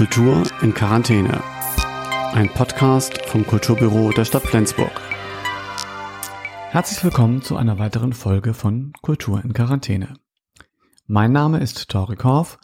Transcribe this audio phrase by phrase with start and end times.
[0.00, 1.42] Kultur in Quarantäne.
[2.32, 4.98] Ein Podcast vom Kulturbüro der Stadt Flensburg.
[6.70, 10.14] Herzlich willkommen zu einer weiteren Folge von Kultur in Quarantäne.
[11.06, 12.58] Mein Name ist Tori Korf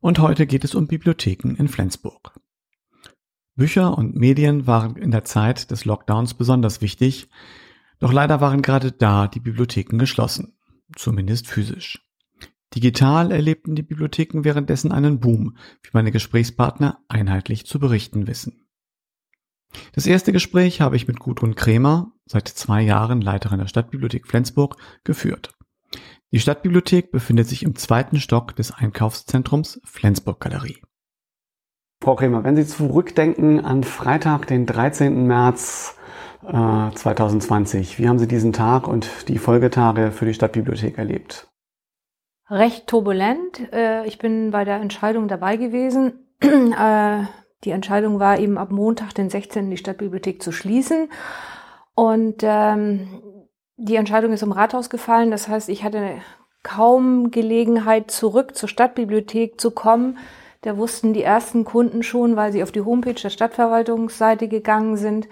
[0.00, 2.40] und heute geht es um Bibliotheken in Flensburg.
[3.54, 7.28] Bücher und Medien waren in der Zeit des Lockdowns besonders wichtig,
[8.00, 10.58] doch leider waren gerade da die Bibliotheken geschlossen,
[10.96, 12.09] zumindest physisch.
[12.74, 18.66] Digital erlebten die Bibliotheken währenddessen einen Boom, wie meine Gesprächspartner einheitlich zu berichten wissen.
[19.92, 24.76] Das erste Gespräch habe ich mit Gudrun Krämer, seit zwei Jahren Leiterin der Stadtbibliothek Flensburg,
[25.04, 25.54] geführt.
[26.32, 30.80] Die Stadtbibliothek befindet sich im zweiten Stock des Einkaufszentrums Flensburg Galerie.
[32.02, 35.26] Frau Krämer, wenn Sie zurückdenken an Freitag, den 13.
[35.26, 35.96] März
[36.42, 41.49] äh, 2020, wie haben Sie diesen Tag und die Folgetage für die Stadtbibliothek erlebt?
[42.50, 43.72] Recht turbulent.
[43.72, 46.26] Äh, ich bin bei der Entscheidung dabei gewesen.
[46.42, 47.24] Äh,
[47.64, 49.68] die Entscheidung war eben ab Montag, den 16.
[49.68, 51.10] die Stadtbibliothek zu schließen.
[51.94, 53.20] Und ähm,
[53.76, 55.30] die Entscheidung ist im Rathaus gefallen.
[55.30, 56.14] Das heißt, ich hatte
[56.62, 60.16] kaum Gelegenheit, zurück zur Stadtbibliothek zu kommen.
[60.62, 65.28] Da wussten die ersten Kunden schon, weil sie auf die Homepage der Stadtverwaltungsseite gegangen sind,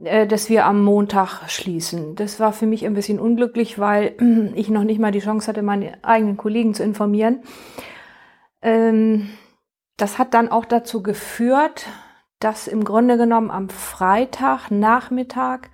[0.00, 2.14] dass wir am Montag schließen.
[2.14, 4.14] Das war für mich ein bisschen unglücklich, weil
[4.54, 7.42] ich noch nicht mal die Chance hatte, meine eigenen Kollegen zu informieren.
[8.62, 9.30] Ähm,
[9.96, 11.86] das hat dann auch dazu geführt,
[12.38, 15.70] dass im Grunde genommen am Freitag Nachmittag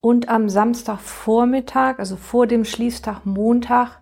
[0.00, 4.00] und am Samstagvormittag, also vor dem Schließtag Montag,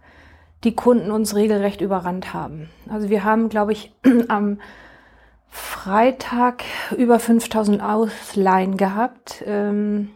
[0.64, 2.70] die Kunden uns regelrecht überrannt haben.
[2.88, 3.94] Also wir haben, glaube ich,
[4.28, 4.58] am
[5.56, 6.64] Freitag
[6.96, 9.42] über 5000 Ausleihen gehabt.
[9.46, 10.10] Ähm,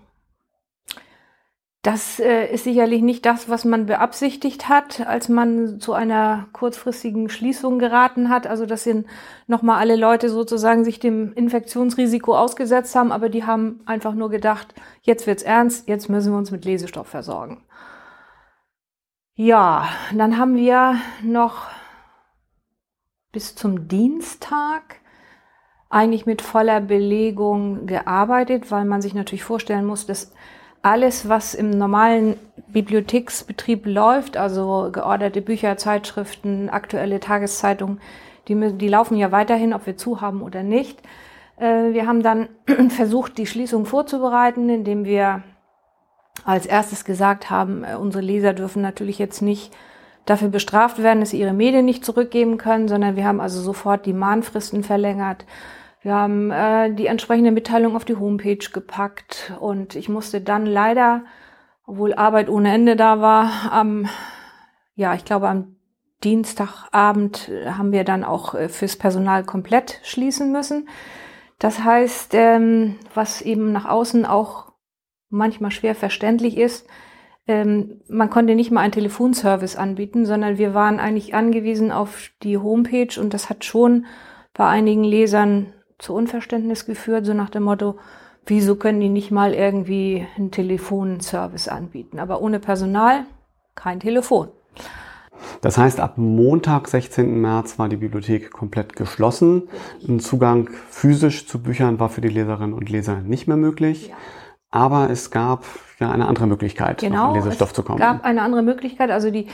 [1.82, 7.30] das äh, ist sicherlich nicht das, was man beabsichtigt hat, als man zu einer kurzfristigen
[7.30, 8.46] Schließung geraten hat.
[8.46, 9.06] Also dass sind
[9.46, 14.74] nochmal alle Leute sozusagen sich dem Infektionsrisiko ausgesetzt haben, aber die haben einfach nur gedacht,
[15.00, 17.64] jetzt wird's ernst, jetzt müssen wir uns mit Lesestoff versorgen.
[19.34, 21.68] Ja, dann haben wir noch
[23.32, 24.99] bis zum Dienstag
[25.90, 30.32] eigentlich mit voller Belegung gearbeitet, weil man sich natürlich vorstellen muss, dass
[30.82, 32.36] alles, was im normalen
[32.68, 38.00] Bibliotheksbetrieb läuft, also georderte Bücher, Zeitschriften, aktuelle Tageszeitungen,
[38.48, 41.02] die, die laufen ja weiterhin, ob wir zu haben oder nicht.
[41.58, 42.48] Äh, wir haben dann
[42.88, 45.42] versucht, die Schließung vorzubereiten, indem wir
[46.44, 49.76] als erstes gesagt haben, äh, unsere Leser dürfen natürlich jetzt nicht
[50.24, 54.06] dafür bestraft werden, dass sie ihre Medien nicht zurückgeben können, sondern wir haben also sofort
[54.06, 55.44] die Mahnfristen verlängert.
[56.02, 61.24] Wir haben äh, die entsprechende Mitteilung auf die Homepage gepackt und ich musste dann leider,
[61.84, 64.08] obwohl Arbeit ohne Ende da war, am,
[64.94, 65.76] ja, ich glaube am
[66.24, 70.88] Dienstagabend haben wir dann auch äh, fürs Personal komplett schließen müssen.
[71.58, 74.72] Das heißt, ähm, was eben nach außen auch
[75.28, 76.86] manchmal schwer verständlich ist,
[77.46, 82.56] ähm, man konnte nicht mal einen Telefonservice anbieten, sondern wir waren eigentlich angewiesen auf die
[82.56, 84.06] Homepage und das hat schon
[84.54, 87.96] bei einigen Lesern zu Unverständnis geführt, so nach dem Motto,
[88.46, 92.18] wieso können die nicht mal irgendwie einen Telefonservice anbieten?
[92.18, 93.24] Aber ohne Personal
[93.74, 94.48] kein Telefon.
[95.62, 97.40] Das heißt, ab Montag, 16.
[97.40, 99.68] März, war die Bibliothek komplett geschlossen.
[100.06, 104.08] Ein Zugang physisch zu Büchern war für die Leserinnen und Leser nicht mehr möglich.
[104.08, 104.16] Ja.
[104.70, 105.64] Aber es gab
[105.98, 108.00] ja eine andere Möglichkeit, genau, an Lesestoff zu kommen.
[108.00, 109.10] Es gab eine andere Möglichkeit.
[109.10, 109.48] Also die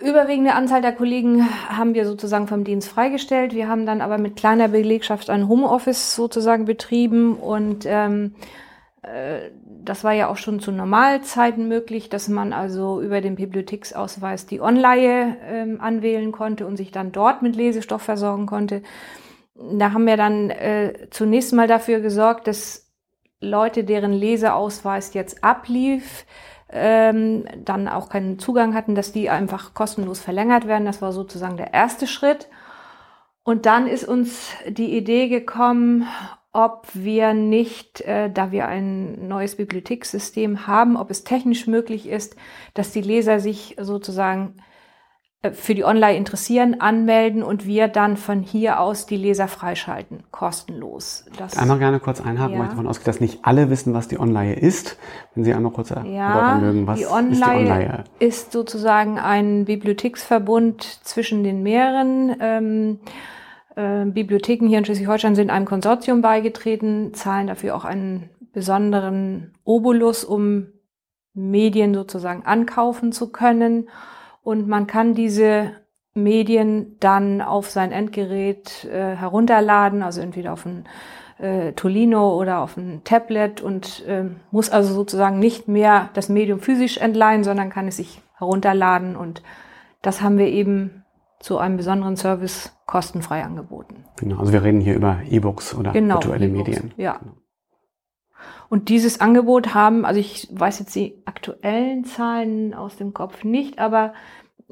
[0.00, 3.54] überwiegende Anzahl der Kollegen haben wir sozusagen vom Dienst freigestellt.
[3.54, 8.34] Wir haben dann aber mit kleiner Belegschaft ein Homeoffice sozusagen betrieben und ähm,
[9.02, 9.50] äh,
[9.84, 14.60] das war ja auch schon zu Normalzeiten möglich, dass man also über den Bibliotheksausweis die
[14.60, 18.82] Online ähm, anwählen konnte und sich dann dort mit Lesestoff versorgen konnte.
[19.54, 22.90] Da haben wir dann äh, zunächst mal dafür gesorgt, dass
[23.40, 26.24] Leute, deren Leseausweis jetzt ablief,
[26.74, 30.84] ähm, dann auch keinen Zugang hatten, dass die einfach kostenlos verlängert werden.
[30.84, 32.48] Das war sozusagen der erste Schritt.
[33.44, 36.06] Und dann ist uns die Idee gekommen,
[36.52, 42.36] ob wir nicht, äh, da wir ein neues Bibliothekssystem haben, ob es technisch möglich ist,
[42.74, 44.54] dass die Leser sich sozusagen
[45.52, 51.26] für die Online interessieren, anmelden und wir dann von hier aus die Leser freischalten, kostenlos.
[51.36, 52.58] Das, einmal gerne kurz einhaken, ja.
[52.58, 54.96] weil ich davon ausgehe, dass nicht alle wissen, was die Online ist.
[55.34, 58.04] Wenn Sie einmal kurz ja, mögen, was die Online ist die Online?
[58.18, 62.98] Ist sozusagen ein Bibliotheksverbund zwischen den mehreren ähm,
[63.76, 70.24] äh, Bibliotheken hier in Schleswig-Holstein sind einem Konsortium beigetreten, zahlen dafür auch einen besonderen Obolus,
[70.24, 70.68] um
[71.34, 73.88] Medien sozusagen ankaufen zu können.
[74.44, 75.72] Und man kann diese
[76.14, 80.84] Medien dann auf sein Endgerät äh, herunterladen, also entweder auf ein
[81.38, 86.60] äh, Tolino oder auf ein Tablet und äh, muss also sozusagen nicht mehr das Medium
[86.60, 89.42] physisch entleihen, sondern kann es sich herunterladen und
[90.02, 91.04] das haben wir eben
[91.40, 94.04] zu einem besonderen Service kostenfrei angeboten.
[94.16, 96.92] Genau, also wir reden hier über E-Books oder genau, virtuelle e Medien.
[96.96, 97.18] Ja.
[97.18, 97.32] Genau.
[98.68, 103.78] Und dieses Angebot haben, also ich weiß jetzt die aktuellen Zahlen aus dem Kopf nicht,
[103.78, 104.14] aber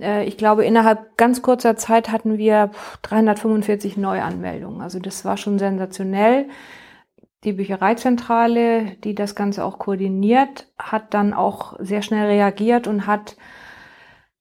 [0.00, 2.70] äh, ich glaube, innerhalb ganz kurzer Zeit hatten wir
[3.02, 4.80] 345 Neuanmeldungen.
[4.80, 6.48] Also das war schon sensationell.
[7.44, 13.36] Die Büchereizentrale, die das Ganze auch koordiniert, hat dann auch sehr schnell reagiert und hat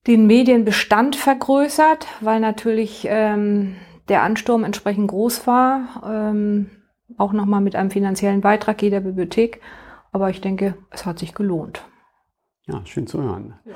[0.07, 3.75] den Medienbestand vergrößert, weil natürlich ähm,
[4.07, 6.03] der Ansturm entsprechend groß war.
[6.05, 6.69] Ähm,
[7.17, 9.61] auch nochmal mit einem finanziellen Beitrag jeder Bibliothek.
[10.11, 11.83] Aber ich denke, es hat sich gelohnt.
[12.67, 13.55] Ja, schön zu hören.
[13.65, 13.73] Ja.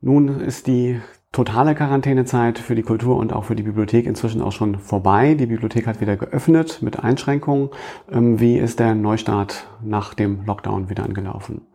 [0.00, 1.00] Nun ist die
[1.32, 5.34] totale Quarantänezeit für die Kultur und auch für die Bibliothek inzwischen auch schon vorbei.
[5.34, 7.70] Die Bibliothek hat wieder geöffnet mit Einschränkungen.
[8.10, 11.66] Ähm, wie ist der Neustart nach dem Lockdown wieder angelaufen?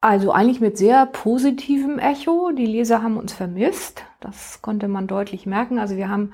[0.00, 2.52] Also eigentlich mit sehr positivem Echo.
[2.52, 4.04] Die Leser haben uns vermisst.
[4.20, 5.78] Das konnte man deutlich merken.
[5.78, 6.32] Also wir haben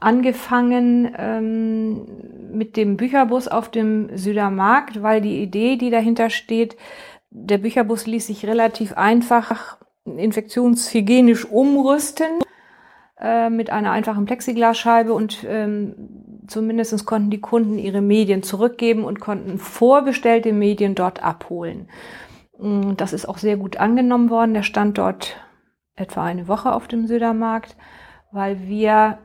[0.00, 2.06] angefangen ähm,
[2.52, 6.76] mit dem Bücherbus auf dem Südermarkt, weil die Idee, die dahinter steht,
[7.30, 12.40] der Bücherbus ließ sich relativ einfach infektionshygienisch umrüsten
[13.20, 19.20] äh, mit einer einfachen Plexiglasscheibe und ähm, zumindest konnten die Kunden ihre Medien zurückgeben und
[19.20, 21.88] konnten vorbestellte Medien dort abholen.
[22.58, 24.54] Mm, das ist auch sehr gut angenommen worden.
[24.54, 25.36] Der stand dort
[25.94, 27.76] etwa eine Woche auf dem Södermarkt,
[28.32, 29.18] weil wir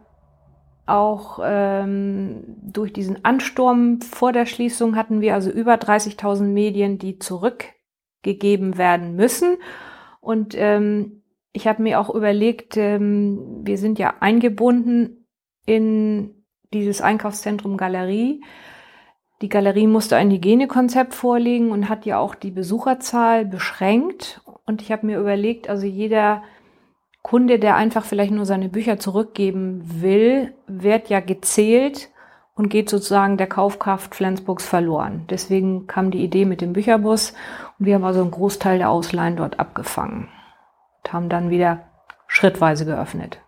[0.86, 7.18] auch ähm, durch diesen Ansturm vor der Schließung hatten wir also über 30.000 Medien, die
[7.18, 9.58] zurückgegeben werden müssen.
[10.22, 11.24] Und ähm,
[11.54, 15.28] ich habe mir auch überlegt, ähm, wir sind ja eingebunden
[15.66, 16.44] in
[16.74, 18.44] dieses Einkaufszentrum Galerie.
[19.42, 24.42] Die Galerie musste ein Hygienekonzept vorlegen und hat ja auch die Besucherzahl beschränkt.
[24.66, 26.44] Und ich habe mir überlegt, also jeder
[27.26, 32.12] Kunde, der einfach vielleicht nur seine Bücher zurückgeben will, wird ja gezählt
[32.54, 35.26] und geht sozusagen der Kaufkraft Flensburgs verloren.
[35.32, 37.34] Deswegen kam die Idee mit dem Bücherbus
[37.80, 40.28] und wir haben also einen Großteil der Ausleihen dort abgefangen
[41.04, 41.88] und haben dann wieder
[42.28, 43.40] schrittweise geöffnet.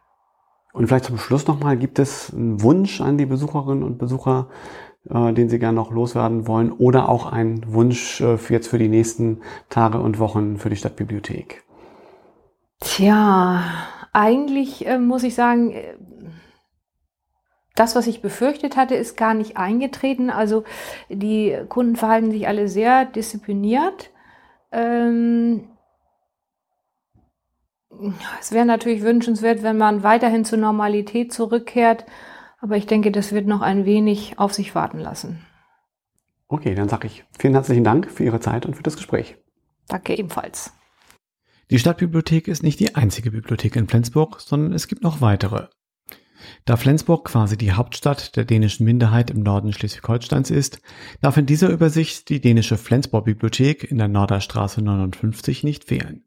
[0.74, 4.48] Und vielleicht zum Schluss nochmal, gibt es einen Wunsch an die Besucherinnen und Besucher,
[5.08, 8.80] äh, den Sie gerne noch loswerden wollen oder auch ein Wunsch äh, für jetzt für
[8.80, 11.67] die nächsten Tage und Wochen für die Stadtbibliothek?
[12.80, 13.64] Tja,
[14.14, 15.96] eigentlich äh, muss ich sagen, äh,
[17.76, 20.30] das, was ich befürchtet hatte, ist gar nicht eingetreten.
[20.30, 20.64] Also
[21.10, 24.10] die Kunden verhalten sich alle sehr diszipliniert.
[24.72, 25.70] Ähm,
[28.40, 32.06] es wäre natürlich wünschenswert, wenn man weiterhin zur Normalität zurückkehrt.
[32.60, 35.46] Aber ich denke, das wird noch ein wenig auf sich warten lassen.
[36.48, 39.38] Okay, dann sage ich vielen herzlichen Dank für Ihre Zeit und für das Gespräch.
[39.88, 40.74] Danke ebenfalls.
[41.70, 45.68] Die Stadtbibliothek ist nicht die einzige Bibliothek in Flensburg, sondern es gibt noch weitere.
[46.64, 50.82] Da Flensburg quasi die Hauptstadt der dänischen Minderheit im Norden Schleswig-Holsteins ist,
[51.22, 56.24] darf in dieser Übersicht die dänische Flensburg-Bibliothek in der Norderstraße 59 nicht fehlen.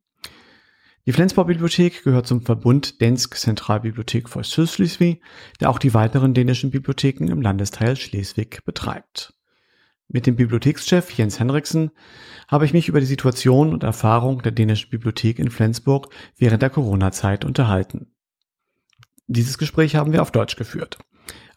[1.07, 5.23] Die Flensburg-Bibliothek gehört zum Verbund Densk Zentralbibliothek for Sydslesvig,
[5.61, 9.33] der auch die weiteren dänischen Bibliotheken im Landesteil Schleswig betreibt.
[10.13, 11.93] Mit dem Bibliothekschef Jens Henriksen
[12.49, 16.71] habe ich mich über die Situation und Erfahrung der dänischen Bibliothek in Flensburg während der
[16.71, 18.13] Corona-Zeit unterhalten.
[19.29, 20.99] Dieses Gespräch haben wir auf Deutsch geführt.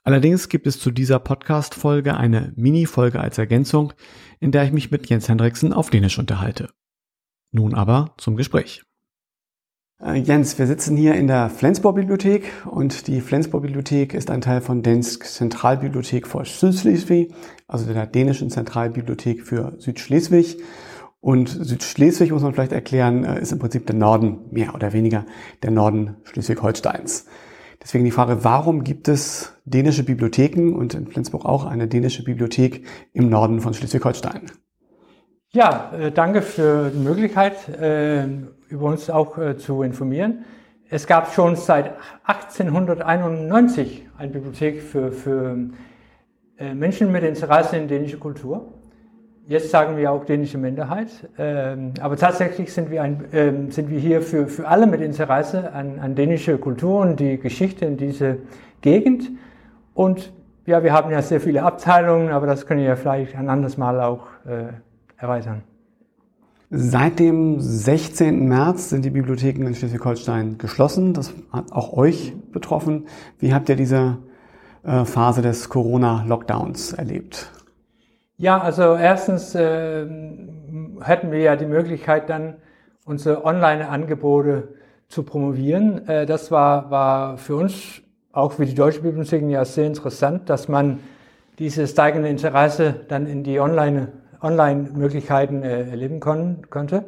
[0.03, 3.93] Allerdings gibt es zu dieser Podcast-Folge eine Mini-Folge als Ergänzung,
[4.39, 6.69] in der ich mich mit Jens Henriksen auf Dänisch unterhalte.
[7.51, 8.83] Nun aber zum Gespräch.
[10.03, 14.83] Äh, Jens, wir sitzen hier in der Flensburg-Bibliothek und die Flensburg-Bibliothek ist ein Teil von
[14.83, 17.33] Densk Zentralbibliothek für Südschleswig,
[17.67, 20.57] also der dänischen Zentralbibliothek für Südschleswig.
[21.22, 25.25] Und Südschleswig, muss man vielleicht erklären, äh, ist im Prinzip der Norden, mehr oder weniger
[25.62, 27.25] der Norden Schleswig-Holsteins.
[27.81, 32.86] Deswegen die Frage, warum gibt es dänische Bibliotheken und in Flensburg auch eine dänische Bibliothek
[33.13, 34.51] im Norden von Schleswig-Holstein?
[35.51, 37.69] Ja, äh, danke für die Möglichkeit,
[38.74, 40.44] über uns auch äh, zu informieren.
[40.89, 41.94] Es gab schon seit
[42.25, 45.58] 1891 eine Bibliothek für, für
[46.58, 48.74] äh, Menschen mit Interesse in dänische Kultur.
[49.48, 54.00] Jetzt sagen wir auch dänische Minderheit, ähm, aber tatsächlich sind wir, ein, ähm, sind wir
[54.00, 58.38] hier für, für alle mit Interesse an, an dänische Kultur und die Geschichte in dieser
[58.82, 59.32] Gegend.
[59.94, 60.32] Und
[60.65, 64.00] ja, wir haben ja sehr viele Abteilungen, aber das können wir vielleicht ein anderes Mal
[64.00, 64.74] auch äh,
[65.18, 65.63] erweitern.
[66.75, 68.48] Seit dem 16.
[68.48, 71.13] März sind die Bibliotheken in Schleswig-Holstein geschlossen.
[71.13, 73.06] Das hat auch euch betroffen.
[73.38, 74.18] Wie habt ihr diese
[74.84, 77.51] äh, Phase des Corona-Lockdowns erlebt?
[78.38, 80.08] Ja, also erstens äh,
[81.01, 82.56] hätten wir ja die Möglichkeit dann
[83.06, 84.70] unsere Online-Angebote
[85.10, 86.08] zu promovieren.
[86.08, 88.01] Äh, das war, war für uns
[88.32, 91.01] auch wie die Deutsche Bibliotheken ja sehr interessant, dass man
[91.60, 97.05] dieses steigende Interesse dann in die Online Online-Möglichkeiten äh, erleben kon konnte.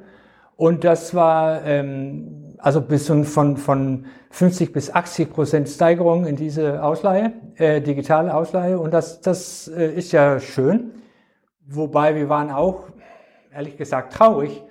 [0.57, 6.83] Und das war ähm, also bis von, von 50 bis 80 Prozent Steigerung in diese
[6.83, 8.79] Ausleihe, äh, digitale Ausleihe.
[8.79, 10.91] Und das, das äh, ist ja schön.
[11.67, 12.85] Wobei wir waren auch,
[13.53, 14.63] ehrlich gesagt, traurig,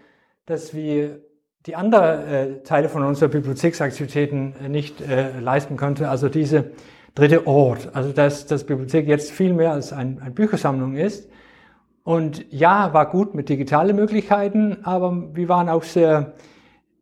[0.46, 1.20] dass wir
[1.66, 6.04] die anderen äh, Teile von unserer Bibliotheksaktivitäten äh, nicht äh, leisten konnten.
[6.04, 6.72] Also diese
[7.14, 7.90] dritte Ort.
[7.94, 11.28] Also dass das Bibliothek jetzt viel mehr als ein, eine Büchersammlung ist,
[12.04, 16.34] und ja, war gut mit digitalen Möglichkeiten, aber wir waren auch sehr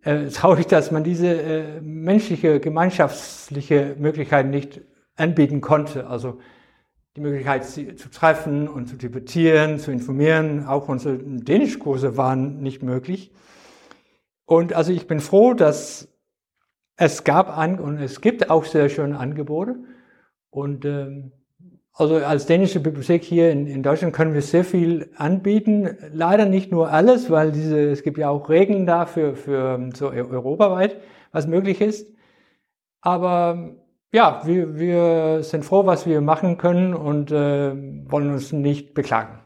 [0.03, 4.81] äh, traurig, dass man diese äh, menschliche, gemeinschaftliche Möglichkeiten nicht
[5.17, 6.07] anbieten konnte.
[6.07, 6.39] Also
[7.17, 10.67] die Möglichkeit sie zu treffen und zu debattieren, zu informieren.
[10.67, 13.33] Auch unsere Dänischkurse waren nicht möglich.
[14.47, 16.09] Und also ich bin froh, dass
[16.97, 19.77] es gab und es gibt auch sehr schöne Angebote.
[20.51, 21.33] Und ähm,
[21.95, 25.97] also als dänische Bibliothek hier in, in, Deutschland können wir sehr viel anbieten.
[26.13, 30.97] Leider nicht nur alles, weil diese, es gibt ja auch Regeln dafür für so europaweit,
[31.33, 32.11] was möglich ist.
[33.03, 33.77] Aber
[34.13, 37.75] ja, wir, wir sind froh, was wir machen können und äh,
[38.11, 39.41] wollen uns nicht beklagen.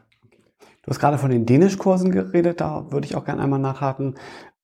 [0.83, 4.15] Du hast gerade von den Dänischkursen geredet, da würde ich auch gerne einmal nachhaken.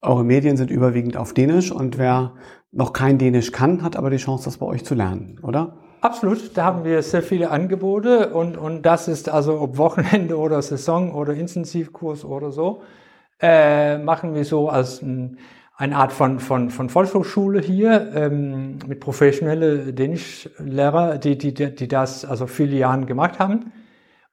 [0.02, 2.34] Eure Medien sind überwiegend auf Dänisch und wer
[2.72, 5.83] noch kein Dänisch kann, hat aber die Chance, das bei euch zu lernen, oder?
[6.04, 10.62] Absolut, da haben wir sehr viele Angebote und, und das ist also ob Wochenende oder
[10.62, 12.82] Saison oder Intensivkurs oder so,
[13.40, 15.38] äh, machen wir so als ein,
[15.78, 22.26] eine Art von, von, von Volkshochschule hier ähm, mit professionellen Dänischlehrer, die, die, die das
[22.26, 23.72] also viele Jahre gemacht haben.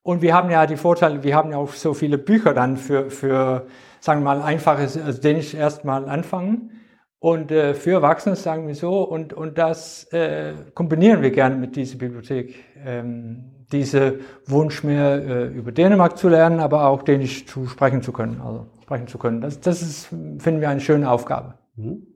[0.03, 3.11] Und wir haben ja die Vorteile, wir haben ja auch so viele Bücher dann für,
[3.11, 3.69] für
[4.01, 6.80] sagen wir mal, einfaches also Dänisch erstmal anfangen.
[7.21, 11.77] Und äh, für Erwachsene sagen wir so, und, und das äh, kombinieren wir gerne mit
[11.77, 12.55] dieser Bibliothek.
[12.85, 18.13] Ähm, diese Wunsch mehr äh, über Dänemark zu lernen, aber auch Dänisch zu sprechen zu
[18.13, 19.43] können, also sprechen zu können.
[19.43, 21.55] Das, das ist, finden wir eine schöne Aufgabe.
[21.77, 22.07] Mhm.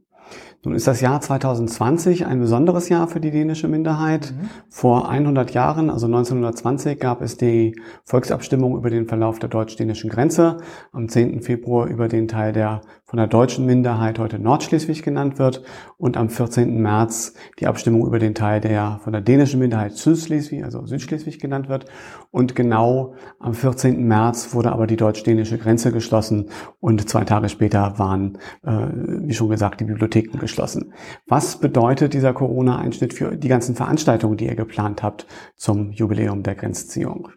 [0.65, 4.33] Nun ist das Jahr 2020 ein besonderes Jahr für die dänische Minderheit.
[4.33, 4.49] Mhm.
[4.71, 10.57] Vor 100 Jahren, also 1920, gab es die Volksabstimmung über den Verlauf der deutsch-dänischen Grenze.
[10.93, 11.43] Am 10.
[11.43, 12.81] Februar über den Teil, der
[13.15, 15.63] von der deutschen Minderheit heute Nordschleswig genannt wird.
[15.99, 16.83] Und am 14.
[16.83, 21.69] März die Abstimmung über den Teil, der von der dänischen Minderheit Südschleswig, also Südschleswig genannt
[21.69, 21.85] wird.
[22.33, 24.05] Und genau am 14.
[24.05, 26.51] März wurde aber die deutsch-dänische Grenze geschlossen.
[26.81, 30.93] Und zwei Tage später waren, äh, wie schon gesagt, die Bibliotheken geschlossen.
[31.29, 36.57] Was bedeutet dieser Corona-Einschnitt für die ganzen Veranstaltungen, die ihr geplant habt zum Jubiläum der
[36.57, 37.29] Grenzziehung?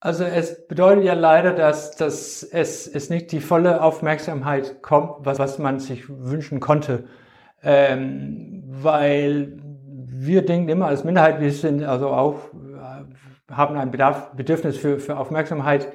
[0.00, 5.38] Also es bedeutet ja leider, dass, dass es, es nicht die volle Aufmerksamkeit kommt, was,
[5.38, 7.04] was man sich wünschen konnte.
[7.62, 14.32] Ähm, weil wir denken immer als Minderheit, wir sind also auch, äh, haben ein Bedarf,
[14.36, 15.88] Bedürfnis für, für Aufmerksamkeit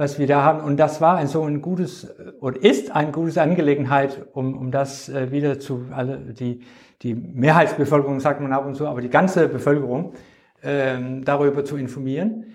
[0.00, 0.60] was wir da haben.
[0.60, 2.08] Und das war ein so ein gutes
[2.40, 6.62] und ist ein gutes Angelegenheit, um, um das äh, wieder zu, also die,
[7.02, 10.14] die Mehrheitsbevölkerung sagt man ab und zu, aber die ganze Bevölkerung
[10.62, 12.46] ähm, darüber zu informieren.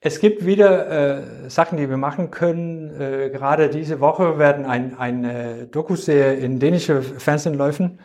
[0.00, 3.00] Es gibt wieder äh, Sachen, die wir machen können.
[3.00, 7.98] Äh, gerade diese Woche werden ein, eine Dokuserie in dänische Fernsehen laufen,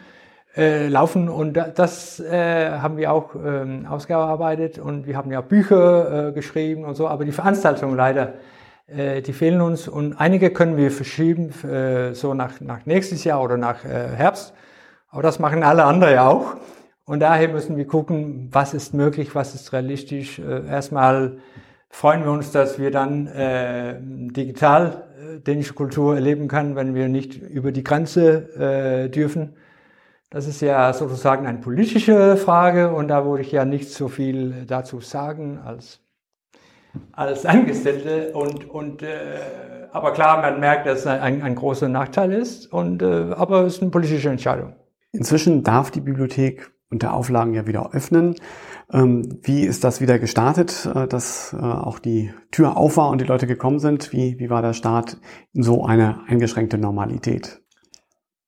[0.58, 6.30] äh, laufen und das äh, haben wir auch ähm, ausgearbeitet und wir haben ja Bücher
[6.30, 8.34] äh, geschrieben und so, aber die Veranstaltung leider
[8.88, 13.42] äh, die fehlen uns und einige können wir verschieben, äh, so nach, nach nächstes Jahr
[13.42, 14.54] oder nach äh, Herbst.
[15.10, 16.56] Aber das machen alle anderen ja auch.
[17.06, 20.40] Und daher müssen wir gucken, was ist möglich, was ist realistisch.
[20.40, 21.38] Äh, erstmal
[21.94, 25.04] freuen wir uns, dass wir dann äh, digital
[25.36, 29.56] äh, dänische Kultur erleben können, wenn wir nicht über die Grenze äh, dürfen.
[30.32, 34.66] Das ist ja sozusagen eine politische Frage und da würde ich ja nicht so viel
[34.66, 36.00] dazu sagen als
[37.12, 39.38] als Angestellte und, und äh,
[39.92, 43.76] aber klar, man merkt, dass es ein, ein großer Nachteil ist und äh, aber es
[43.76, 44.74] ist eine politische Entscheidung.
[45.12, 48.36] Inzwischen darf die Bibliothek unter Auflagen ja wieder öffnen.
[48.92, 53.22] Ähm, wie ist das wieder gestartet, äh, dass äh, auch die Tür auf war und
[53.22, 54.12] die Leute gekommen sind?
[54.12, 55.18] Wie, wie war der Start
[55.54, 57.62] in so eine eingeschränkte Normalität?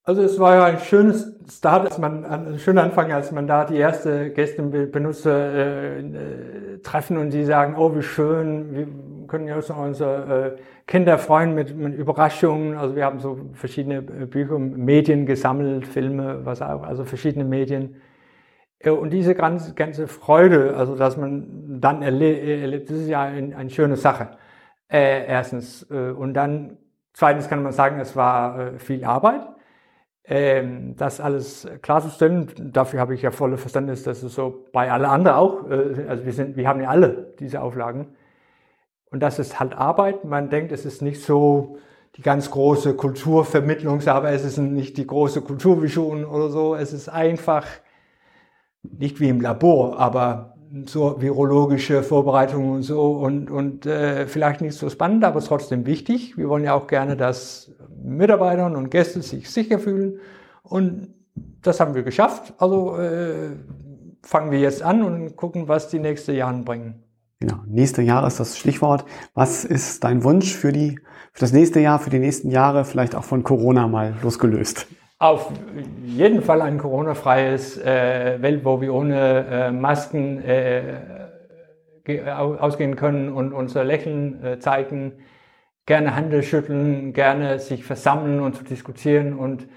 [0.03, 3.65] Also es war ja ein schönes Start, als man, ein schöner Anfang, als man da
[3.65, 8.87] die erste Gäste Benutzer äh, treffen und die sagen, oh wie schön, wir
[9.27, 12.77] können ja unsere äh, Kinder freuen mit, mit Überraschungen.
[12.77, 17.95] Also wir haben so verschiedene Bücher, Medien gesammelt, Filme, was auch, also verschiedene Medien.
[18.93, 23.95] Und diese ganze, Freude, also dass man dann erlebt, das ist ja ein, eine schöne
[23.97, 24.37] Sache.
[24.87, 25.89] Äh, erstens.
[25.89, 26.77] Äh, und dann,
[27.13, 29.41] zweitens kann man sagen, es war äh, viel Arbeit
[30.27, 32.51] ähm, das alles klarzustellen.
[32.57, 36.25] Dafür habe ich ja volle Verständnis, dass es so bei alle anderen auch, äh, also
[36.25, 38.15] wir sind, wir haben ja alle diese Auflagen.
[39.11, 40.25] Und das ist halt Arbeit.
[40.25, 41.77] Man denkt, es ist nicht so
[42.17, 46.75] die ganz große Kulturvermittlungsarbeit, es ist nicht die große Kulturvision oder so.
[46.75, 47.65] Es ist einfach
[48.97, 54.75] nicht wie im Labor, aber so virologische Vorbereitungen und so und, und äh, vielleicht nicht
[54.75, 56.37] so spannend, aber trotzdem wichtig.
[56.37, 57.71] Wir wollen ja auch gerne, dass
[58.03, 60.19] Mitarbeiter und Gäste sich sicher fühlen
[60.63, 61.13] und
[61.61, 62.53] das haben wir geschafft.
[62.57, 63.51] Also äh,
[64.21, 67.03] fangen wir jetzt an und gucken, was die nächsten Jahre bringen.
[67.39, 69.05] Genau, nächste Jahr ist das Stichwort.
[69.33, 70.99] Was ist dein Wunsch für, die,
[71.33, 74.87] für das nächste Jahr, für die nächsten Jahre, vielleicht auch von Corona mal losgelöst?
[75.17, 75.49] Auf
[76.03, 80.97] jeden Fall ein Corona-freies äh, Welt, wo wir ohne äh, Masken äh,
[82.29, 85.13] ausgehen können und unser Lächeln äh, zeigen,
[85.85, 89.69] gerne Hände schütteln, gerne sich versammeln und zu diskutieren und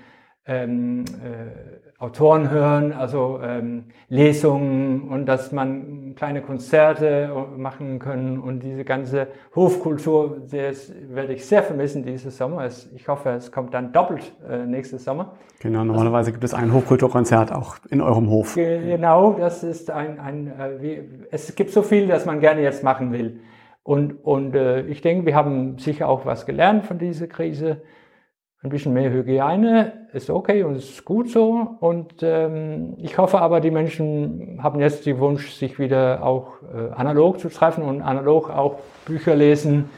[0.44, 8.62] ähm, äh, Autoren hören, also ähm, Lesungen und dass man kleine Konzerte machen können und
[8.62, 9.26] diese ganze
[9.56, 12.68] Hofkultur, das werde ich sehr vermissen dieses Sommer.
[12.94, 15.32] Ich hoffe, es kommt dann doppelt äh, nächstes Sommer.
[15.58, 18.54] Genau, normalerweise gibt es ein Hofkulturkonzert auch in eurem Hof.
[18.54, 21.02] Genau, das ist ein, ein äh, wie,
[21.32, 23.40] es gibt so viel, das man gerne jetzt machen will.
[23.82, 27.80] Und, und äh, ich denke, wir haben sicher auch was gelernt von dieser Krise
[28.62, 31.76] ein bisschen mehr Hygiene ist okay und ist gut so.
[31.80, 36.90] Und ähm, ich hoffe aber, die Menschen haben jetzt den Wunsch, sich wieder auch äh,
[36.94, 39.90] analog zu treffen und analog auch Bücher lesen,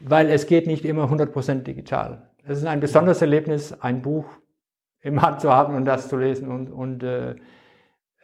[0.00, 2.22] weil es geht nicht immer 100% digital.
[2.44, 4.24] Es ist ein besonderes Erlebnis, ein Buch
[5.00, 6.50] im Hand zu haben und das zu lesen.
[6.50, 7.36] Und, und äh,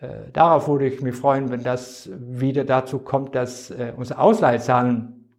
[0.01, 5.39] äh, darauf würde ich mich freuen, wenn das wieder dazu kommt, dass äh, unsere Ausleihzahlen,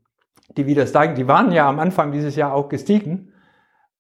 [0.56, 3.34] die wieder steigen, die waren ja am Anfang dieses Jahr auch gestiegen.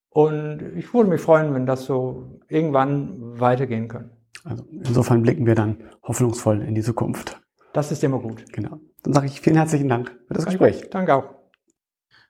[0.09, 4.11] Und ich würde mich freuen, wenn das so irgendwann weitergehen kann.
[4.43, 7.39] Also insofern blicken wir dann hoffnungsvoll in die Zukunft.
[7.73, 8.51] Das ist immer gut.
[8.51, 8.79] Genau.
[9.03, 10.89] Dann sage ich vielen herzlichen Dank für das Gespräch.
[10.89, 11.35] Danke auch.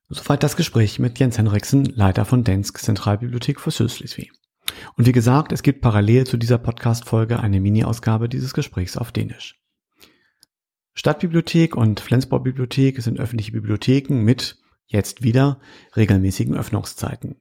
[0.10, 4.32] Soweit das Gespräch mit Jens Henriksen, Leiter von Densk Zentralbibliothek für Südschleswig.
[4.98, 9.62] Und wie gesagt, es gibt parallel zu dieser Podcast-Folge eine Mini-Ausgabe dieses Gesprächs auf Dänisch.
[10.94, 15.60] Stadtbibliothek und Flensburg Bibliothek sind öffentliche Bibliotheken mit, jetzt wieder,
[15.96, 17.36] regelmäßigen Öffnungszeiten.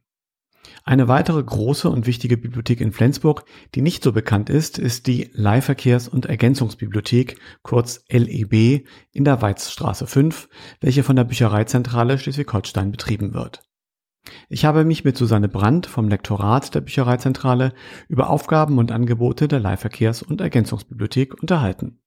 [0.85, 3.44] Eine weitere große und wichtige Bibliothek in Flensburg,
[3.75, 10.07] die nicht so bekannt ist, ist die Leihverkehrs- und Ergänzungsbibliothek, kurz LEB, in der Weizstraße
[10.07, 10.49] 5,
[10.81, 13.62] welche von der Büchereizentrale Schleswig-Holstein betrieben wird.
[14.49, 17.73] Ich habe mich mit Susanne Brandt vom Lektorat der Büchereizentrale
[18.09, 22.01] über Aufgaben und Angebote der Leihverkehrs- und Ergänzungsbibliothek unterhalten.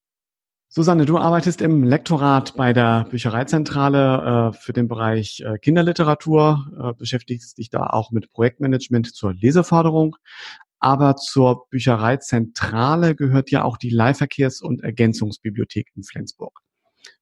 [0.74, 6.98] Susanne, du arbeitest im Lektorat bei der Büchereizentrale äh, für den Bereich äh, Kinderliteratur, äh,
[6.98, 10.16] beschäftigst dich da auch mit Projektmanagement zur Leseförderung.
[10.80, 16.62] Aber zur Büchereizentrale gehört ja auch die Leihverkehrs- und Ergänzungsbibliothek in Flensburg.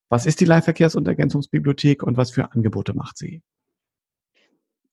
[0.10, 3.42] Was ist die Leihverkehrs- und Ergänzungsbibliothek und was für Angebote macht sie?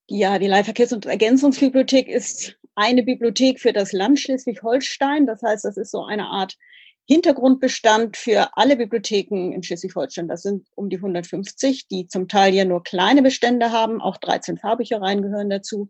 [0.07, 5.27] Ja, die Leihverkehrs- und Ergänzungsbibliothek ist eine Bibliothek für das Land Schleswig-Holstein.
[5.27, 6.57] Das heißt, das ist so eine Art
[7.07, 10.27] Hintergrundbestand für alle Bibliotheken in Schleswig-Holstein.
[10.27, 14.01] Das sind um die 150, die zum Teil ja nur kleine Bestände haben.
[14.01, 15.89] Auch 13 Fahrbüchereien gehören dazu.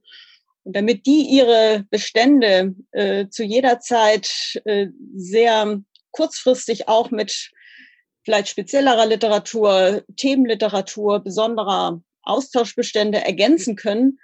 [0.63, 7.51] Und damit die ihre Bestände äh, zu jeder Zeit äh, sehr kurzfristig auch mit
[8.23, 14.19] vielleicht speziellerer Literatur, Themenliteratur, besonderer Austauschbestände ergänzen können,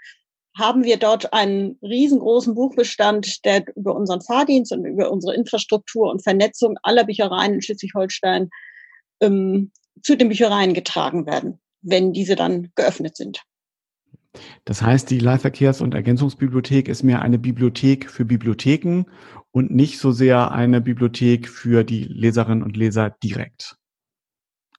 [0.56, 6.24] haben wir dort einen riesengroßen Buchbestand, der über unseren Fahrdienst und über unsere Infrastruktur und
[6.24, 8.50] Vernetzung aller Büchereien in Schleswig-Holstein
[9.22, 9.72] ähm,
[10.04, 13.44] zu den Büchereien getragen werden, wenn diese dann geöffnet sind.
[14.66, 19.06] Das heißt, die Leihverkehrs- und Ergänzungsbibliothek ist mehr eine Bibliothek für Bibliotheken
[19.52, 23.78] und nicht so sehr eine Bibliothek für die Leserinnen und Leser direkt.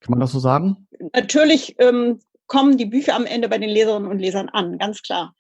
[0.00, 0.88] Kann man das so sagen?
[1.14, 5.34] Natürlich ähm, kommen die Bücher am Ende bei den Leserinnen und Lesern an, ganz klar.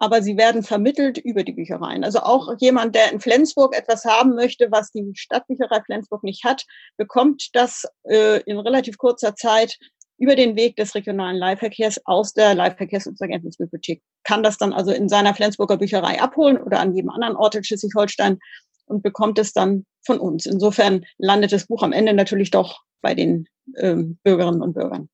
[0.00, 2.04] Aber sie werden vermittelt über die Büchereien.
[2.04, 6.64] Also auch jemand, der in Flensburg etwas haben möchte, was die Stadtbücherei Flensburg nicht hat,
[6.96, 9.76] bekommt das äh, in relativ kurzer Zeit
[10.18, 14.02] über den Weg des regionalen Leihverkehrs aus der Leihverkehrs- und Ergänzungsbibliothek.
[14.24, 17.64] Kann das dann also in seiner Flensburger Bücherei abholen oder an jedem anderen Ort in
[17.64, 18.38] Schleswig-Holstein
[18.86, 20.46] und bekommt es dann von uns.
[20.46, 25.08] Insofern landet das Buch am Ende natürlich doch bei den ähm, Bürgerinnen und Bürgern.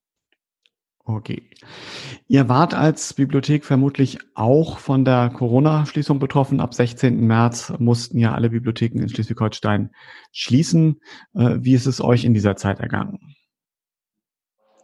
[1.06, 1.42] Okay.
[2.28, 6.60] Ihr wart als Bibliothek vermutlich auch von der Corona-Schließung betroffen.
[6.60, 7.26] Ab 16.
[7.26, 9.90] März mussten ja alle Bibliotheken in Schleswig-Holstein
[10.32, 11.00] schließen.
[11.34, 13.36] Äh, wie ist es euch in dieser Zeit ergangen?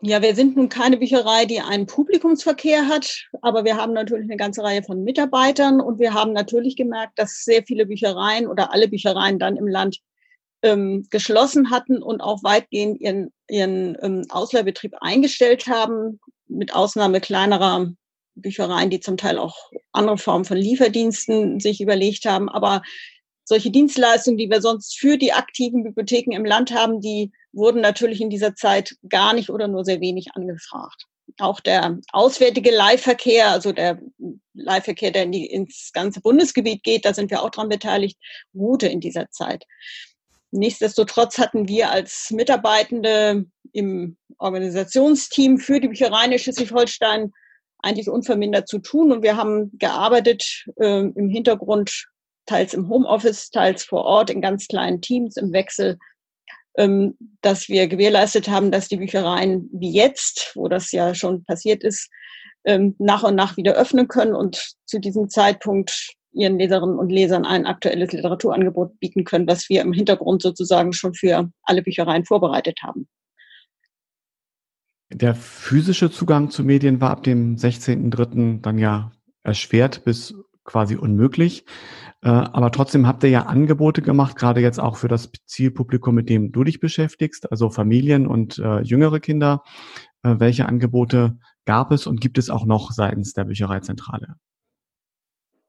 [0.03, 4.39] Ja, wir sind nun keine Bücherei, die einen Publikumsverkehr hat, aber wir haben natürlich eine
[4.39, 8.89] ganze Reihe von Mitarbeitern und wir haben natürlich gemerkt, dass sehr viele Büchereien oder alle
[8.89, 10.01] Büchereien dann im Land
[10.63, 17.93] ähm, geschlossen hatten und auch weitgehend ihren, ihren ähm, Ausleihbetrieb eingestellt haben, mit Ausnahme kleinerer
[18.35, 19.57] Büchereien, die zum Teil auch
[19.93, 22.49] andere Formen von Lieferdiensten sich überlegt haben.
[22.49, 22.83] Aber
[23.45, 28.21] solche Dienstleistungen, die wir sonst für die aktiven Bibliotheken im Land haben, die wurden natürlich
[28.21, 31.07] in dieser Zeit gar nicht oder nur sehr wenig angefragt.
[31.39, 34.01] Auch der auswärtige Leihverkehr, also der
[34.55, 38.19] Leihverkehr, der in die, ins ganze Bundesgebiet geht, da sind wir auch dran beteiligt,
[38.55, 39.65] ruhte in dieser Zeit.
[40.53, 47.33] Nichtsdestotrotz hatten wir als Mitarbeitende im Organisationsteam für die Büchereien in Schleswig-Holstein
[47.83, 49.13] eigentlich unvermindert zu tun.
[49.13, 52.09] Und wir haben gearbeitet äh, im Hintergrund,
[52.47, 55.99] teils im Homeoffice, teils vor Ort in ganz kleinen Teams im Wechsel,
[56.77, 61.85] ähm, dass wir gewährleistet haben, dass die Büchereien wie jetzt, wo das ja schon passiert
[61.85, 62.11] ist,
[62.65, 64.35] ähm, nach und nach wieder öffnen können.
[64.35, 69.83] Und zu diesem Zeitpunkt ihren Leserinnen und Lesern ein aktuelles Literaturangebot bieten können, was wir
[69.83, 73.09] im Hintergrund sozusagen schon für alle Büchereien vorbereitet haben.
[75.13, 78.61] Der physische Zugang zu Medien war ab dem 16.03.
[78.61, 79.11] dann ja
[79.43, 81.65] erschwert bis quasi unmöglich.
[82.23, 86.29] Äh, aber trotzdem habt ihr ja Angebote gemacht, gerade jetzt auch für das Zielpublikum, mit
[86.29, 89.63] dem du dich beschäftigst, also Familien und äh, jüngere Kinder.
[90.23, 94.37] Äh, welche Angebote gab es und gibt es auch noch seitens der Büchereizentrale?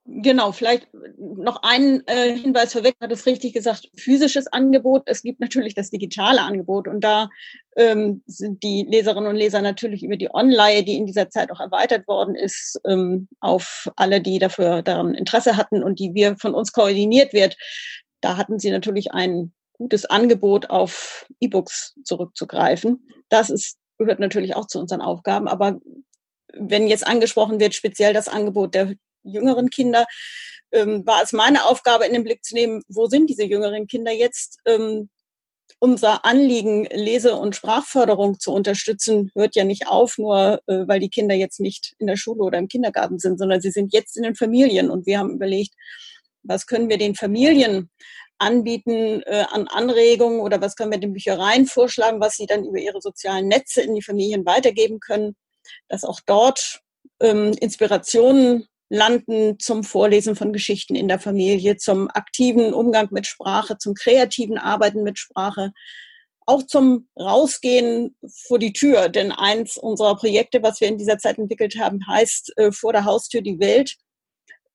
[0.05, 0.87] Genau, vielleicht
[1.17, 5.03] noch ein äh, Hinweis vorweg, hat es richtig gesagt, physisches Angebot.
[5.05, 7.29] Es gibt natürlich das digitale Angebot und da
[7.75, 11.59] ähm, sind die Leserinnen und Leser natürlich über die Online, die in dieser Zeit auch
[11.59, 16.55] erweitert worden ist, ähm, auf alle, die dafür daran Interesse hatten und die wir von
[16.55, 17.55] uns koordiniert wird.
[18.21, 23.07] Da hatten sie natürlich ein gutes Angebot auf E-Books zurückzugreifen.
[23.29, 25.79] Das ist, gehört natürlich auch zu unseren Aufgaben, aber
[26.53, 30.05] wenn jetzt angesprochen wird, speziell das Angebot der jüngeren Kinder,
[30.71, 34.11] ähm, war es meine Aufgabe, in den Blick zu nehmen, wo sind diese jüngeren Kinder
[34.11, 34.59] jetzt?
[34.65, 35.09] Ähm,
[35.79, 41.09] unser Anliegen, Lese- und Sprachförderung zu unterstützen, hört ja nicht auf, nur äh, weil die
[41.09, 44.23] Kinder jetzt nicht in der Schule oder im Kindergarten sind, sondern sie sind jetzt in
[44.23, 44.91] den Familien.
[44.91, 45.73] Und wir haben überlegt,
[46.43, 47.89] was können wir den Familien
[48.37, 52.79] anbieten äh, an Anregungen oder was können wir den Büchereien vorschlagen, was sie dann über
[52.79, 55.35] ihre sozialen Netze in die Familien weitergeben können,
[55.87, 56.81] dass auch dort
[57.19, 63.77] ähm, Inspirationen landen zum Vorlesen von Geschichten in der Familie, zum aktiven Umgang mit Sprache,
[63.77, 65.71] zum kreativen Arbeiten mit Sprache,
[66.45, 69.07] auch zum Rausgehen vor die Tür.
[69.07, 73.05] Denn eins unserer Projekte, was wir in dieser Zeit entwickelt haben, heißt äh, vor der
[73.05, 73.95] Haustür die Welt,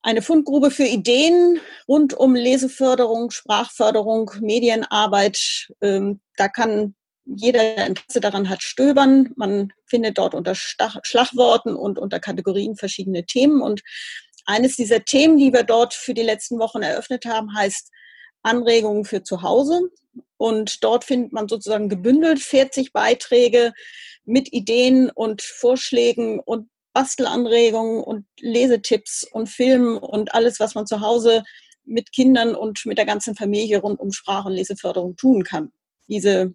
[0.03, 5.73] eine Fundgrube für Ideen rund um Leseförderung, Sprachförderung, Medienarbeit.
[5.81, 9.33] Ähm, da kann jeder, der Interesse daran hat, stöbern.
[9.35, 13.63] Man findet dort unter Stach Schlagworten und unter Kategorien verschiedene Themen.
[13.63, 13.83] Und
[14.47, 17.91] eines dieser Themen, die wir dort für die letzten Wochen eröffnet haben, heißt
[18.43, 19.91] Anregungen für zu Hause.
[20.37, 23.73] Und dort findet man sozusagen gebündelt 40 Beiträge
[24.25, 31.01] mit Ideen und Vorschlägen und Bastelanregungen und Lesetipps und Filmen und alles, was man zu
[31.01, 31.45] Hause
[31.85, 35.73] mit Kindern und mit der ganzen Familie rund um Sprach- und Leseförderung tun kann.
[36.07, 36.55] Diese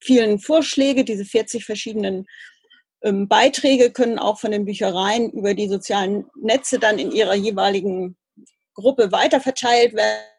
[0.00, 2.26] vielen Vorschläge, diese 40 verschiedenen
[3.02, 8.16] ähm, Beiträge können auch von den Büchereien über die sozialen Netze dann in ihrer jeweiligen
[8.74, 10.35] Gruppe weiterverteilt werden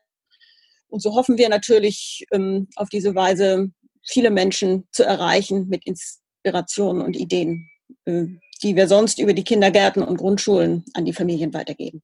[0.89, 3.71] und so hoffen wir natürlich ähm, auf diese Weise
[4.03, 7.69] viele Menschen zu erreichen mit Inspirationen und Ideen,
[8.05, 8.25] äh,
[8.63, 12.01] die wir sonst über die Kindergärten und Grundschulen an die Familien weitergeben.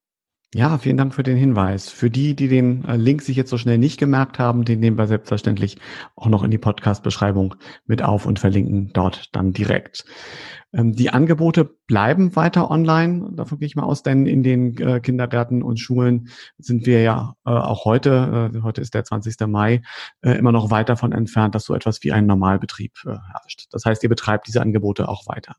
[0.56, 1.89] Ja, vielen Dank für den Hinweis.
[1.89, 5.00] Für die, die den äh, Link sich jetzt so schnell nicht gemerkt haben, den nehmen
[5.00, 5.80] wir selbstverständlich
[6.16, 7.56] auch noch in die Podcast-Beschreibung
[7.88, 10.06] mit auf und verlinken dort dann direkt.
[10.72, 15.00] Ähm, die Angebote bleiben weiter online, davon gehe ich mal aus, denn in den äh,
[15.00, 19.48] Kindergärten und Schulen sind wir ja äh, auch heute, heute ist der 20.
[19.48, 19.82] Mai,
[20.22, 23.66] immer noch weit davon entfernt, dass so etwas wie ein Normalbetrieb herrscht.
[23.72, 25.56] Das heißt, ihr betreibt diese Angebote auch weiter.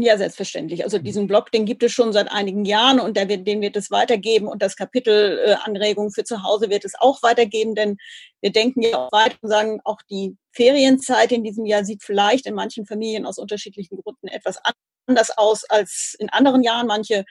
[0.00, 0.84] Ja, selbstverständlich.
[0.84, 3.76] Also diesen Blog, den gibt es schon seit einigen Jahren und der wird, den wird
[3.76, 7.96] es weitergeben und das Kapitel äh, Anregungen für zu Hause wird es auch weitergeben, denn
[8.40, 12.46] wir denken ja auch weiter und sagen, auch die Ferienzeit in diesem Jahr sieht vielleicht
[12.46, 14.58] in manchen Familien aus unterschiedlichen Gründen etwas
[15.06, 16.86] anders aus als in anderen Jahren.
[16.86, 17.24] Manche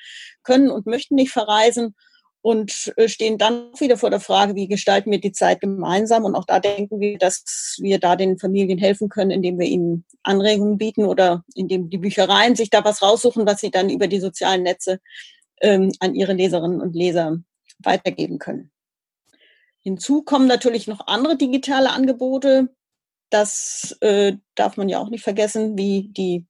[0.43, 1.95] können und möchten nicht verreisen
[2.47, 6.23] und äh, stehen dann wieder vor der Frage, wie gestalten wir die Zeit gemeinsam.
[6.23, 10.05] Und auch da denken wir, dass wir da den Familien helfen können, indem wir ihnen
[10.23, 14.21] Anregungen bieten oder indem die Büchereien sich da was raussuchen, was sie dann über die
[14.21, 15.01] sozialen Netze
[15.59, 17.37] ähm, an ihre Leserinnen und Leser
[17.79, 18.71] weitergeben können.
[19.81, 22.69] Hinzu kommen natürlich noch andere digitale Angebote.
[23.29, 26.45] Das äh, darf man ja auch nicht vergessen, wie die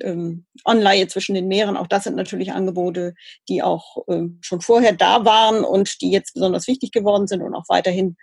[0.00, 1.76] ähm, Online zwischen den Meeren.
[1.76, 3.14] Auch das sind natürlich Angebote,
[3.48, 7.54] die auch ähm, schon vorher da waren und die jetzt besonders wichtig geworden sind und
[7.54, 8.16] auch weiterhin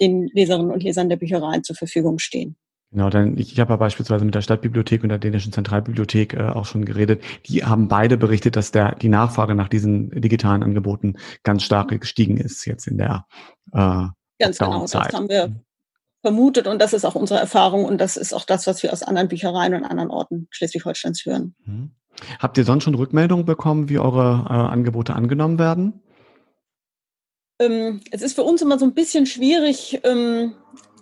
[0.00, 2.56] den Leserinnen und Lesern der Büchereien zur Verfügung stehen.
[2.92, 6.42] Genau, denn ich, ich habe ja beispielsweise mit der Stadtbibliothek und der dänischen Zentralbibliothek äh,
[6.42, 7.22] auch schon geredet.
[7.46, 12.36] Die haben beide berichtet, dass der die Nachfrage nach diesen digitalen Angeboten ganz stark gestiegen
[12.36, 13.26] ist jetzt in der
[13.72, 14.06] äh,
[14.38, 15.65] Ganz genau, das haben wir mhm
[16.22, 19.02] vermutet und das ist auch unsere Erfahrung und das ist auch das, was wir aus
[19.02, 21.54] anderen Büchereien und anderen Orten Schleswig-Holsteins hören.
[21.64, 21.90] Mhm.
[22.38, 26.00] Habt ihr sonst schon Rückmeldungen bekommen, wie eure äh, Angebote angenommen werden?
[27.58, 30.54] Ähm, es ist für uns immer so ein bisschen schwierig, ähm,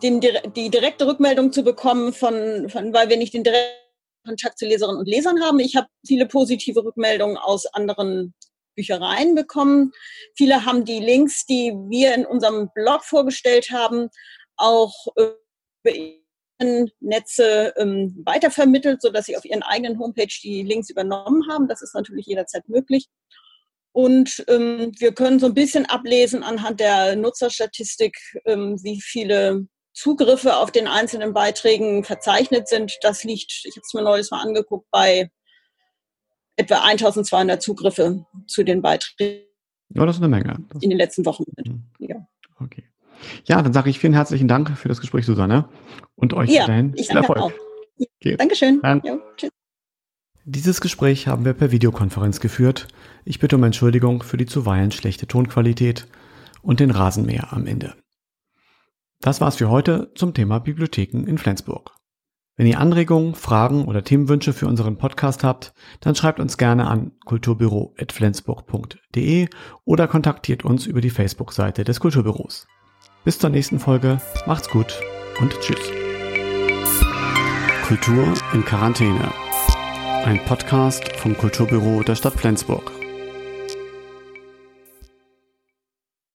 [0.03, 3.73] den, die direkte Rückmeldung zu bekommen, von, von, weil wir nicht den direkten
[4.27, 5.59] Kontakt zu Leserinnen und Lesern haben.
[5.61, 8.35] Ich habe viele positive Rückmeldungen aus anderen
[8.75, 9.93] Büchereien bekommen.
[10.37, 14.09] Viele haben die Links, die wir in unserem Blog vorgestellt haben,
[14.57, 15.93] auch über
[17.01, 21.69] Netze ähm, weitervermittelt, sodass sie auf ihren eigenen Homepage die Links übernommen haben.
[21.69, 23.09] Das ist natürlich jederzeit möglich.
[23.93, 30.57] Und ähm, wir können so ein bisschen ablesen anhand der Nutzerstatistik, ähm, wie viele Zugriffe
[30.57, 32.99] auf den einzelnen Beiträgen verzeichnet sind.
[33.03, 35.31] Das liegt, ich habe es mir neulich mal angeguckt, bei
[36.57, 39.47] etwa 1200 Zugriffe zu den Beiträgen.
[39.91, 40.65] Ja, das ist eine Menge.
[40.81, 41.45] in den letzten Wochen.
[41.57, 41.85] Mhm.
[41.99, 42.27] Ja.
[42.59, 42.85] Okay.
[43.45, 45.69] Ja, dann sage ich vielen herzlichen Dank für das Gespräch, Susanne.
[46.15, 47.39] Und euch ja, dahin viel Erfolg.
[47.39, 47.53] Auch.
[48.21, 48.37] Okay.
[48.37, 48.81] Dankeschön.
[48.83, 49.05] Dank.
[49.05, 49.51] Ja, tschüss.
[50.47, 52.87] Dieses Gespräch haben wir per Videokonferenz geführt.
[53.25, 56.07] Ich bitte um Entschuldigung für die zuweilen schlechte Tonqualität
[56.61, 57.95] und den Rasenmäher am Ende.
[59.21, 61.93] Das war's für heute zum Thema Bibliotheken in Flensburg.
[62.57, 67.13] Wenn ihr Anregungen, Fragen oder Themenwünsche für unseren Podcast habt, dann schreibt uns gerne an
[67.25, 69.49] kulturbüro.flensburg.de
[69.85, 72.67] oder kontaktiert uns über die Facebook-Seite des Kulturbüros.
[73.25, 74.21] Bis zur nächsten Folge.
[74.47, 75.01] Macht's gut
[75.41, 75.79] und tschüss.
[77.87, 79.33] Kultur in Quarantäne.
[80.25, 82.93] Ein Podcast vom Kulturbüro der Stadt Flensburg.